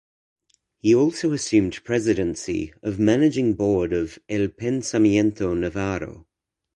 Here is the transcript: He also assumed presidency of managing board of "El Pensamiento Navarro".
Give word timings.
He 0.79 0.95
also 0.95 1.31
assumed 1.31 1.83
presidency 1.83 2.73
of 2.81 2.97
managing 2.97 3.53
board 3.53 3.93
of 3.93 4.17
"El 4.27 4.47
Pensamiento 4.47 5.53
Navarro". 5.55 6.25